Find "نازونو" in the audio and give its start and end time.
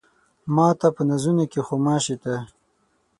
1.09-1.45